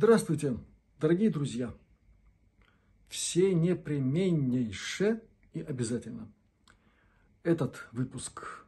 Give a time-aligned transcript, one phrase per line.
[0.00, 0.56] Здравствуйте,
[1.00, 1.74] дорогие друзья!
[3.08, 5.20] Все непременнейше
[5.52, 6.32] и обязательно.
[7.42, 8.64] Этот выпуск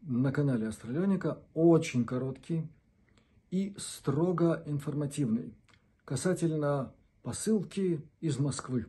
[0.00, 2.68] на канале Астралионика очень короткий
[3.52, 5.54] и строго информативный
[6.04, 8.86] касательно посылки из Москвы.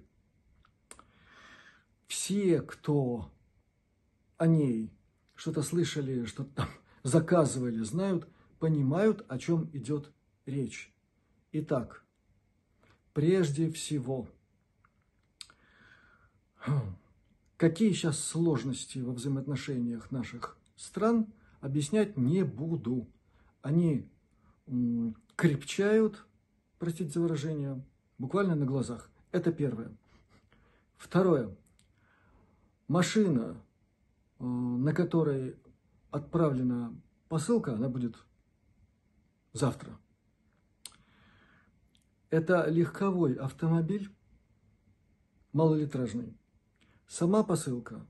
[2.08, 3.32] Все, кто
[4.38, 4.92] о ней
[5.36, 6.70] что-то слышали, что-то там
[7.04, 10.12] заказывали, знают, понимают, о чем идет
[10.48, 10.93] речь.
[11.56, 12.04] Итак,
[13.14, 14.28] прежде всего,
[17.58, 21.32] какие сейчас сложности во взаимоотношениях наших стран,
[21.62, 23.08] объяснять не буду.
[23.62, 24.10] Они
[25.36, 26.26] крепчают,
[26.80, 27.86] простите за выражение,
[28.18, 29.12] буквально на глазах.
[29.32, 29.96] Это первое.
[30.98, 31.56] Второе.
[32.88, 33.62] Машина,
[34.40, 35.56] э, на которой
[36.10, 38.16] отправлена посылка, она будет
[39.54, 40.00] завтра.
[42.34, 44.10] Это легковой автомобиль,
[45.52, 46.36] малолитражный.
[47.08, 48.08] Сама посылка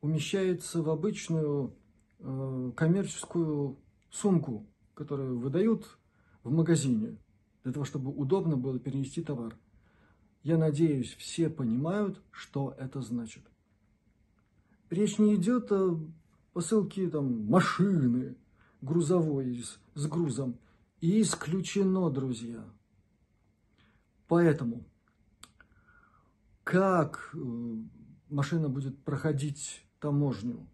[0.00, 1.72] умещается в обычную
[2.18, 3.78] э, коммерческую
[4.10, 5.96] сумку, которую выдают
[6.42, 7.16] в магазине,
[7.62, 9.56] для того, чтобы удобно было перенести товар.
[10.42, 13.44] Я надеюсь, все понимают, что это значит.
[14.90, 16.00] Речь не идет о
[16.52, 18.36] посылке там, машины
[18.80, 20.58] грузовой с, с грузом.
[21.00, 22.64] И исключено, друзья,
[24.32, 24.82] Поэтому,
[26.64, 27.38] как э,
[28.30, 30.66] машина будет проходить таможню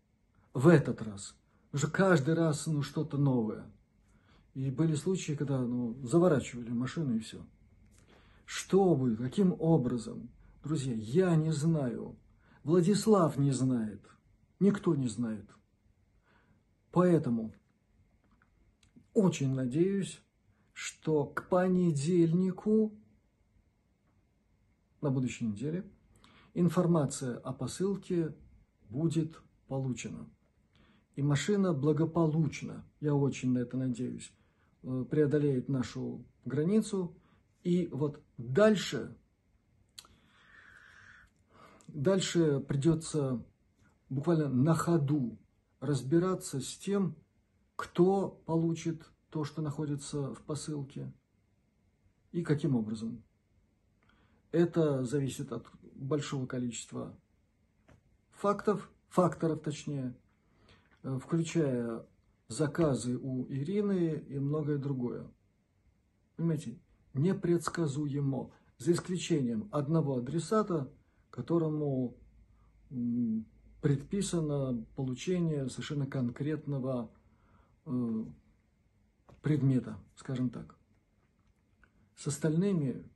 [0.55, 1.35] в этот раз?
[1.73, 3.69] Уже каждый раз ну, что-то новое.
[4.55, 7.45] И были случаи, когда ну, заворачивали машину и все.
[8.45, 10.31] Что будет, каким образом?
[10.63, 12.15] Друзья, я не знаю.
[12.63, 14.09] Владислав не знает.
[14.61, 15.51] Никто не знает.
[16.93, 17.53] Поэтому
[19.15, 20.23] очень надеюсь,
[20.75, 22.97] что к понедельнику
[25.01, 25.85] на будущей неделе
[26.55, 28.35] информация о посылке
[28.89, 30.29] будет получена.
[31.15, 34.33] И машина благополучно, я очень на это надеюсь,
[34.83, 37.17] э, преодолеет нашу границу.
[37.65, 39.17] И вот дальше,
[41.89, 43.45] дальше придется
[44.09, 45.39] буквально на ходу
[45.81, 47.17] разбираться с тем,
[47.77, 51.13] кто получит то, что находится в посылке,
[52.33, 53.23] и каким образом.
[54.59, 57.17] Это зависит от большого количества
[58.33, 60.17] фактов, факторов точнее,
[61.05, 62.05] э, включая
[62.49, 65.31] заказы у Ирины и многое другое.
[66.35, 66.77] Понимаете,
[67.15, 70.93] непредсказуемо, за исключением одного адресата,
[71.31, 72.17] которому
[73.81, 77.13] предписано получение совершенно конкретного
[77.87, 78.25] э,
[79.41, 80.75] предмета, скажем так.
[82.17, 83.09] С остальными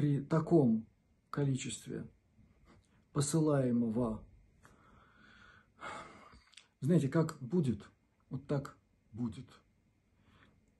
[0.00, 0.86] при таком
[1.28, 2.08] количестве
[3.12, 4.24] посылаемого,
[6.80, 7.86] знаете, как будет,
[8.30, 8.78] вот так
[9.12, 9.44] будет.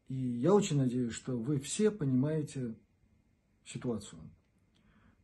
[0.09, 2.75] И я очень надеюсь, что вы все понимаете
[3.67, 4.23] ситуацию.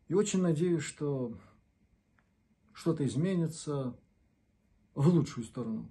[0.09, 1.41] И очень надеюсь, что
[2.75, 3.99] что-то изменится
[4.95, 5.91] в лучшую сторону.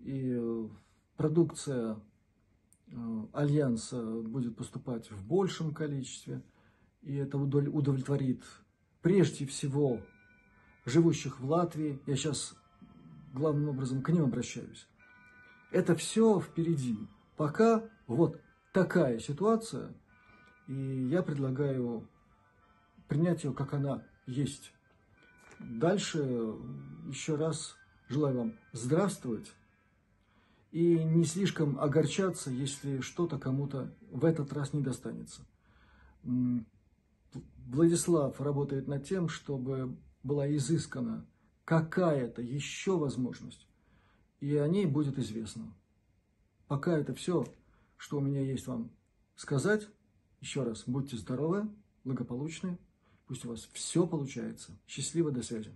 [0.00, 0.38] И
[1.16, 1.98] продукция
[2.88, 6.42] э, Альянса будет поступать в большем количестве–
[7.02, 8.44] и это удовлетворит
[9.02, 10.00] прежде всего
[10.84, 12.00] живущих в Латвии.
[12.06, 12.54] Я сейчас
[13.32, 14.86] главным образом к ним обращаюсь.
[15.70, 16.98] Это все впереди.
[17.36, 18.40] Пока вот
[18.72, 19.94] такая ситуация,
[20.66, 22.08] и я предлагаю
[23.06, 24.72] принять ее, как она есть.
[25.58, 26.18] Дальше
[27.08, 27.76] еще раз
[28.08, 29.52] желаю вам здравствовать
[30.70, 35.42] и не слишком огорчаться, если что-то кому-то в этот раз не достанется.
[37.66, 41.26] Владислав работает над тем, чтобы была изыскана
[41.64, 43.66] какая-то еще возможность,
[44.40, 45.74] и о ней будет известно.
[46.66, 47.44] Пока это все,
[47.96, 48.90] что у меня есть вам
[49.36, 49.88] сказать.
[50.40, 51.68] Еще раз, будьте здоровы,
[52.04, 52.78] благополучны,
[53.26, 54.78] пусть у вас все получается.
[54.86, 55.72] Счастливо, до связи.